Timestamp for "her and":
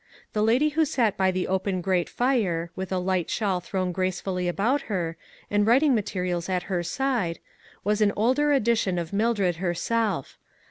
4.89-5.67